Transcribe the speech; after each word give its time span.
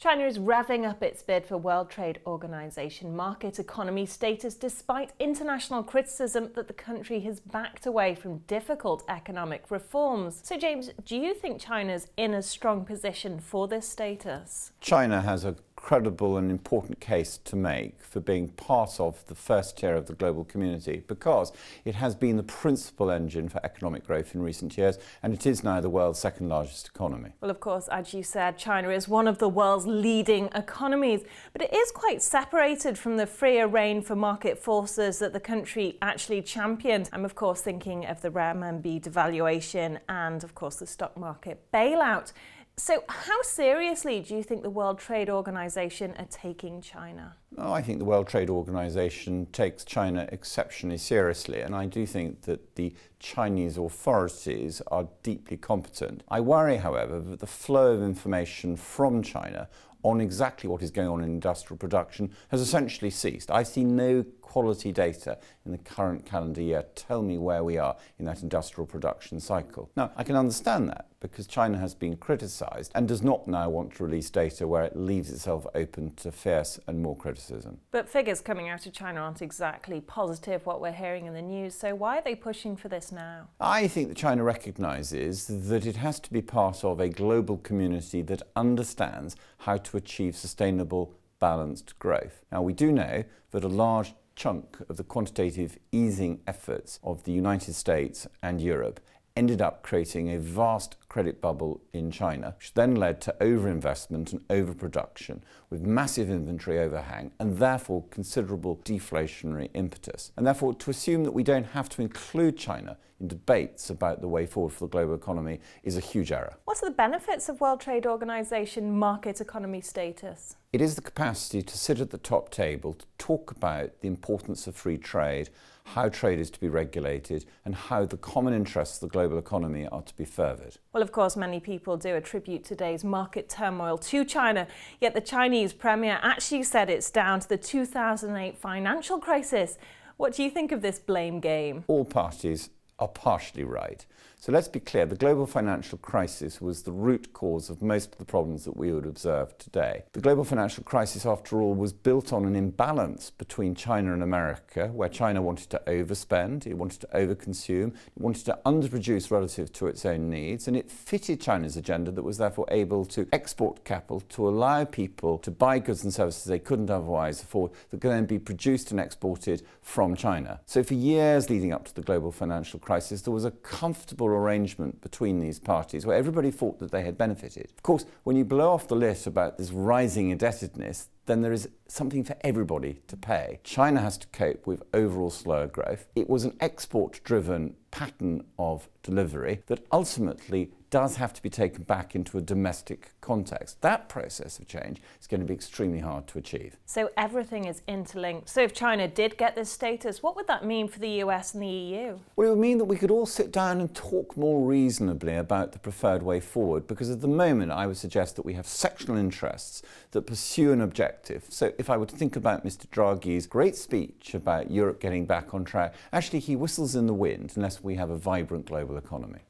China 0.00 0.24
is 0.24 0.38
revving 0.38 0.88
up 0.88 1.02
its 1.02 1.22
bid 1.22 1.44
for 1.44 1.58
World 1.58 1.90
Trade 1.90 2.20
Organization 2.26 3.14
market 3.14 3.58
economy 3.58 4.06
status 4.06 4.54
despite 4.54 5.12
international 5.18 5.82
criticism 5.82 6.48
that 6.54 6.68
the 6.68 6.72
country 6.72 7.20
has 7.20 7.38
backed 7.38 7.84
away 7.84 8.14
from 8.14 8.38
difficult 8.46 9.04
economic 9.10 9.70
reforms. 9.70 10.40
So, 10.42 10.56
James, 10.56 10.88
do 11.04 11.16
you 11.16 11.34
think 11.34 11.60
China's 11.60 12.06
in 12.16 12.32
a 12.32 12.40
strong 12.40 12.86
position 12.86 13.40
for 13.40 13.68
this 13.68 13.86
status? 13.86 14.72
China 14.80 15.20
has 15.20 15.44
a 15.44 15.54
credible 15.80 16.36
and 16.36 16.50
important 16.50 17.00
case 17.00 17.38
to 17.44 17.56
make 17.56 18.02
for 18.02 18.20
being 18.20 18.48
part 18.48 19.00
of 19.00 19.24
the 19.26 19.34
first 19.34 19.78
tier 19.78 19.94
of 19.94 20.06
the 20.06 20.12
global 20.12 20.44
community 20.44 21.02
because 21.06 21.52
it 21.84 21.94
has 21.94 22.14
been 22.14 22.36
the 22.36 22.42
principal 22.42 23.10
engine 23.10 23.48
for 23.48 23.60
economic 23.64 24.06
growth 24.06 24.34
in 24.34 24.42
recent 24.42 24.76
years 24.76 24.98
and 25.22 25.32
it 25.32 25.46
is 25.46 25.64
now 25.64 25.80
the 25.80 25.88
world's 25.88 26.18
second 26.18 26.48
largest 26.48 26.88
economy. 26.88 27.30
Well, 27.40 27.50
of 27.50 27.60
course, 27.60 27.88
as 27.88 28.12
you 28.12 28.22
said, 28.22 28.58
China 28.58 28.90
is 28.90 29.08
one 29.08 29.26
of 29.26 29.38
the 29.38 29.48
world's 29.48 29.86
leading 29.86 30.50
economies, 30.54 31.22
but 31.52 31.62
it 31.62 31.72
is 31.72 31.90
quite 31.92 32.20
separated 32.20 32.98
from 32.98 33.16
the 33.16 33.26
freer 33.26 33.66
rein 33.66 34.02
for 34.02 34.14
market 34.14 34.58
forces 34.58 35.18
that 35.20 35.32
the 35.32 35.40
country 35.40 35.96
actually 36.02 36.42
championed. 36.42 37.08
I'm, 37.12 37.24
of 37.24 37.34
course, 37.34 37.62
thinking 37.62 38.04
of 38.06 38.20
the 38.20 38.30
renminbi 38.30 39.00
devaluation 39.00 39.98
and, 40.08 40.44
of 40.44 40.54
course, 40.54 40.76
the 40.76 40.86
stock 40.86 41.16
market 41.16 41.60
bailout. 41.72 42.32
So, 42.80 43.04
how 43.08 43.42
seriously 43.42 44.20
do 44.20 44.34
you 44.34 44.42
think 44.42 44.62
the 44.62 44.70
World 44.70 44.98
Trade 44.98 45.28
Organization 45.28 46.14
are 46.18 46.24
taking 46.30 46.80
China? 46.80 47.36
Oh, 47.58 47.74
I 47.74 47.82
think 47.82 47.98
the 47.98 48.06
World 48.06 48.26
Trade 48.26 48.48
Organization 48.48 49.44
takes 49.52 49.84
China 49.84 50.26
exceptionally 50.32 50.96
seriously, 50.96 51.60
and 51.60 51.74
I 51.74 51.84
do 51.84 52.06
think 52.06 52.40
that 52.42 52.76
the 52.76 52.94
Chinese 53.18 53.76
authorities 53.76 54.80
are 54.86 55.06
deeply 55.22 55.58
competent. 55.58 56.22
I 56.28 56.40
worry, 56.40 56.78
however, 56.78 57.20
that 57.20 57.40
the 57.40 57.46
flow 57.46 57.92
of 57.92 58.02
information 58.02 58.76
from 58.76 59.22
China 59.22 59.68
on 60.02 60.22
exactly 60.22 60.66
what 60.66 60.80
is 60.80 60.90
going 60.90 61.08
on 61.08 61.22
in 61.22 61.28
industrial 61.28 61.76
production 61.76 62.30
has 62.48 62.62
essentially 62.62 63.10
ceased. 63.10 63.50
I 63.50 63.62
see 63.62 63.84
no 63.84 64.24
quality 64.50 64.90
data 64.90 65.38
in 65.64 65.70
the 65.70 65.78
current 65.78 66.26
calendar 66.26 66.60
year 66.60 66.84
tell 66.96 67.22
me 67.22 67.38
where 67.38 67.62
we 67.62 67.78
are 67.78 67.94
in 68.18 68.24
that 68.24 68.42
industrial 68.42 68.84
production 68.84 69.38
cycle. 69.38 69.88
Now, 69.96 70.10
I 70.16 70.24
can 70.24 70.34
understand 70.34 70.88
that 70.88 71.06
because 71.20 71.46
China 71.46 71.78
has 71.78 71.94
been 71.94 72.16
criticized 72.16 72.90
and 72.96 73.06
does 73.06 73.22
not 73.22 73.46
now 73.46 73.68
want 73.68 73.94
to 73.94 74.02
release 74.02 74.28
data 74.28 74.66
where 74.66 74.82
it 74.82 74.96
leaves 74.96 75.30
itself 75.30 75.68
open 75.72 76.16
to 76.16 76.32
fierce 76.32 76.80
and 76.88 77.00
more 77.00 77.14
criticism. 77.14 77.78
But 77.92 78.08
figures 78.08 78.40
coming 78.40 78.68
out 78.68 78.86
of 78.86 78.92
China 78.92 79.20
aren't 79.20 79.40
exactly 79.40 80.00
positive 80.00 80.66
what 80.66 80.80
we're 80.80 80.90
hearing 80.90 81.26
in 81.26 81.34
the 81.34 81.42
news, 81.42 81.76
so 81.76 81.94
why 81.94 82.18
are 82.18 82.22
they 82.22 82.34
pushing 82.34 82.74
for 82.74 82.88
this 82.88 83.12
now? 83.12 83.46
I 83.60 83.86
think 83.86 84.08
that 84.08 84.16
China 84.16 84.42
recognizes 84.42 85.46
that 85.46 85.86
it 85.86 85.94
has 85.94 86.18
to 86.20 86.32
be 86.32 86.42
part 86.42 86.82
of 86.82 86.98
a 86.98 87.08
global 87.08 87.58
community 87.58 88.20
that 88.22 88.42
understands 88.56 89.36
how 89.58 89.76
to 89.76 89.96
achieve 89.96 90.34
sustainable 90.34 91.14
balanced 91.38 91.98
growth. 91.98 92.44
Now, 92.52 92.62
we 92.62 92.72
do 92.72 92.92
know 92.92 93.24
that 93.50 93.64
a 93.64 93.68
large 93.68 94.14
chunk 94.40 94.78
of 94.88 94.96
the 94.96 95.04
quantitative 95.04 95.78
easing 95.92 96.40
efforts 96.46 96.98
of 97.04 97.24
the 97.24 97.32
United 97.32 97.74
States 97.74 98.26
and 98.42 98.58
Europe 98.58 98.98
ended 99.36 99.60
up 99.60 99.82
creating 99.82 100.30
a 100.30 100.38
vast 100.38 100.96
credit 101.10 101.42
bubble 101.42 101.82
in 101.92 102.10
China, 102.10 102.54
which 102.56 102.72
then 102.72 102.94
led 102.94 103.20
to 103.20 103.34
overinvestment 103.40 104.32
and 104.32 104.42
overproduction 104.48 105.42
with 105.68 105.82
massive 105.82 106.30
inventory 106.30 106.78
overhang 106.78 107.32
and 107.38 107.58
therefore 107.58 108.04
considerable 108.10 108.76
deflationary 108.84 109.68
impetus. 109.74 110.32
And 110.36 110.46
therefore, 110.46 110.72
to 110.72 110.90
assume 110.90 111.24
that 111.24 111.32
we 111.32 111.42
don't 111.42 111.66
have 111.66 111.90
to 111.90 112.00
include 112.00 112.56
China 112.56 112.96
in 113.20 113.28
debates 113.28 113.90
about 113.90 114.20
the 114.20 114.28
way 114.28 114.46
forward 114.46 114.72
for 114.72 114.86
the 114.86 114.90
global 114.90 115.14
economy 115.14 115.60
is 115.82 115.96
a 115.96 116.00
huge 116.00 116.32
error. 116.32 116.56
What 116.64 116.82
are 116.82 116.88
the 116.88 116.94
benefits 116.94 117.48
of 117.48 117.60
World 117.60 117.80
Trade 117.80 118.06
Organization 118.06 118.98
market 118.98 119.40
economy 119.40 119.82
status? 119.82 120.56
It 120.72 120.80
is 120.80 120.94
the 120.94 121.02
capacity 121.02 121.62
to 121.62 121.76
sit 121.76 122.00
at 122.00 122.10
the 122.10 122.18
top 122.18 122.50
table 122.50 122.94
to 122.94 123.06
talk 123.18 123.50
about 123.50 124.00
the 124.00 124.08
importance 124.08 124.66
of 124.66 124.74
free 124.74 124.96
trade, 124.96 125.50
how 125.84 126.08
trade 126.08 126.38
is 126.38 126.50
to 126.50 126.60
be 126.60 126.68
regulated, 126.68 127.44
and 127.64 127.74
how 127.74 128.06
the 128.06 128.16
common 128.16 128.54
interests 128.54 129.02
of 129.02 129.08
the 129.08 129.12
global 129.12 129.38
economy 129.38 129.86
are 129.88 130.02
to 130.02 130.16
be 130.16 130.24
furthered. 130.24 130.78
Well, 131.00 131.06
of 131.06 131.12
course, 131.12 131.34
many 131.34 131.60
people 131.60 131.96
do 131.96 132.14
attribute 132.14 132.62
today's 132.62 133.04
market 133.04 133.48
turmoil 133.48 133.96
to 133.96 134.22
China, 134.22 134.66
yet 135.00 135.14
the 135.14 135.22
Chinese 135.22 135.72
premier 135.72 136.18
actually 136.20 136.62
said 136.62 136.90
it's 136.90 137.10
down 137.10 137.40
to 137.40 137.48
the 137.48 137.56
2008 137.56 138.58
financial 138.58 139.18
crisis. 139.18 139.78
What 140.18 140.34
do 140.34 140.42
you 140.42 140.50
think 140.50 140.72
of 140.72 140.82
this 140.82 140.98
blame 140.98 141.40
game? 141.40 141.84
All 141.88 142.04
parties 142.04 142.68
are 142.98 143.08
partially 143.08 143.64
right. 143.64 144.04
So 144.42 144.52
let's 144.52 144.68
be 144.68 144.80
clear 144.80 145.04
the 145.04 145.16
global 145.16 145.44
financial 145.44 145.98
crisis 145.98 146.62
was 146.62 146.84
the 146.84 146.92
root 146.92 147.34
cause 147.34 147.68
of 147.68 147.82
most 147.82 148.12
of 148.12 148.18
the 148.18 148.24
problems 148.24 148.64
that 148.64 148.74
we 148.74 148.90
would 148.90 149.04
observe 149.04 149.58
today. 149.58 150.04
The 150.14 150.22
global 150.22 150.44
financial 150.44 150.82
crisis, 150.82 151.26
after 151.26 151.60
all, 151.60 151.74
was 151.74 151.92
built 151.92 152.32
on 152.32 152.46
an 152.46 152.56
imbalance 152.56 153.28
between 153.28 153.74
China 153.74 154.14
and 154.14 154.22
America, 154.22 154.86
where 154.94 155.10
China 155.10 155.42
wanted 155.42 155.68
to 155.68 155.82
overspend, 155.86 156.66
it 156.66 156.72
wanted 156.72 157.02
to 157.02 157.06
overconsume, 157.08 157.88
it 157.88 158.16
wanted 158.16 158.46
to 158.46 158.58
underproduce 158.64 159.30
relative 159.30 159.70
to 159.74 159.88
its 159.88 160.06
own 160.06 160.30
needs, 160.30 160.66
and 160.66 160.74
it 160.74 160.90
fitted 160.90 161.38
China's 161.38 161.76
agenda 161.76 162.10
that 162.10 162.22
was 162.22 162.38
therefore 162.38 162.64
able 162.70 163.04
to 163.04 163.28
export 163.34 163.84
capital 163.84 164.22
to 164.30 164.48
allow 164.48 164.86
people 164.86 165.36
to 165.36 165.50
buy 165.50 165.78
goods 165.78 166.02
and 166.02 166.14
services 166.14 166.44
they 166.44 166.58
couldn't 166.58 166.88
otherwise 166.88 167.42
afford 167.42 167.72
that 167.90 168.00
could 168.00 168.10
then 168.10 168.24
be 168.24 168.38
produced 168.38 168.90
and 168.90 169.00
exported 169.00 169.62
from 169.82 170.16
China. 170.16 170.60
So 170.64 170.82
for 170.82 170.94
years 170.94 171.50
leading 171.50 171.74
up 171.74 171.84
to 171.88 171.94
the 171.94 172.00
global 172.00 172.32
financial 172.32 172.80
crisis, 172.80 173.20
there 173.20 173.34
was 173.34 173.44
a 173.44 173.50
comfortable 173.50 174.29
arrangement 174.32 175.00
between 175.00 175.40
these 175.40 175.58
parties 175.58 176.06
where 176.06 176.16
everybody 176.16 176.50
thought 176.50 176.78
that 176.78 176.90
they 176.90 177.02
had 177.02 177.18
benefited. 177.18 177.72
Of 177.76 177.82
course, 177.82 178.04
when 178.24 178.36
you 178.36 178.44
blow 178.44 178.72
off 178.72 178.88
the 178.88 178.96
list 178.96 179.26
about 179.26 179.58
this 179.58 179.70
rising 179.70 180.30
indebtedness, 180.30 181.08
then 181.26 181.42
there 181.42 181.52
is 181.52 181.68
something 181.86 182.24
for 182.24 182.36
everybody 182.42 183.02
to 183.06 183.16
pay. 183.16 183.60
China 183.62 184.00
has 184.00 184.18
to 184.18 184.26
cope 184.28 184.66
with 184.66 184.82
overall 184.92 185.30
slower 185.30 185.66
growth. 185.66 186.06
It 186.16 186.28
was 186.28 186.44
an 186.44 186.56
export 186.60 187.20
driven 187.24 187.76
pattern 187.90 188.44
of 188.58 188.88
delivery 189.02 189.62
that 189.66 189.86
ultimately 189.92 190.72
does 190.90 191.16
have 191.16 191.32
to 191.32 191.42
be 191.42 191.48
taken 191.48 191.84
back 191.84 192.14
into 192.14 192.36
a 192.36 192.40
domestic 192.40 193.12
context. 193.20 193.80
That 193.80 194.08
process 194.08 194.58
of 194.58 194.66
change 194.66 195.00
is 195.20 195.26
going 195.26 195.40
to 195.40 195.46
be 195.46 195.54
extremely 195.54 196.00
hard 196.00 196.26
to 196.28 196.38
achieve. 196.38 196.76
So 196.84 197.10
everything 197.16 197.66
is 197.66 197.82
interlinked. 197.86 198.48
So 198.48 198.60
if 198.60 198.74
China 198.74 199.06
did 199.06 199.38
get 199.38 199.54
this 199.54 199.70
status, 199.70 200.22
what 200.22 200.36
would 200.36 200.48
that 200.48 200.64
mean 200.64 200.88
for 200.88 200.98
the 200.98 201.22
US 201.24 201.54
and 201.54 201.62
the 201.62 201.68
EU? 201.68 202.18
Well, 202.36 202.48
it 202.48 202.50
would 202.50 202.58
mean 202.58 202.78
that 202.78 202.84
we 202.84 202.96
could 202.96 203.10
all 203.10 203.26
sit 203.26 203.52
down 203.52 203.80
and 203.80 203.94
talk 203.94 204.36
more 204.36 204.66
reasonably 204.66 205.36
about 205.36 205.72
the 205.72 205.78
preferred 205.78 206.22
way 206.22 206.40
forward 206.40 206.86
because 206.86 207.10
at 207.10 207.20
the 207.20 207.28
moment 207.28 207.70
I 207.72 207.86
would 207.86 207.96
suggest 207.96 208.36
that 208.36 208.44
we 208.44 208.54
have 208.54 208.66
sectional 208.66 209.16
interests 209.16 209.82
that 210.10 210.22
pursue 210.22 210.72
an 210.72 210.80
objective. 210.80 211.44
So 211.48 211.72
if 211.78 211.88
I 211.88 211.96
were 211.96 212.06
to 212.06 212.16
think 212.16 212.34
about 212.36 212.64
Mr. 212.64 212.86
Draghi's 212.88 213.46
great 213.46 213.76
speech 213.76 214.34
about 214.34 214.70
Europe 214.70 215.00
getting 215.00 215.24
back 215.24 215.54
on 215.54 215.64
track, 215.64 215.94
actually 216.12 216.40
he 216.40 216.56
whistles 216.56 216.96
in 216.96 217.06
the 217.06 217.14
wind 217.14 217.52
unless 217.54 217.82
we 217.82 217.94
have 217.94 218.10
a 218.10 218.16
vibrant 218.16 218.66
global 218.66 218.96
economy. 218.96 219.40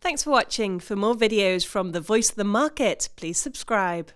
Thanks 0.00 0.22
for 0.22 0.30
watching. 0.30 0.78
For 0.78 0.94
more 0.96 1.14
videos 1.14 1.66
from 1.66 1.92
the 1.92 2.00
Voice 2.00 2.30
of 2.30 2.36
the 2.36 2.44
Market, 2.44 3.08
please 3.16 3.38
subscribe. 3.38 4.12